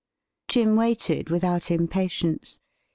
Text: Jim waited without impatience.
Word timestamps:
Jim 0.47 0.75
waited 0.75 1.29
without 1.29 1.69
impatience. 1.69 2.59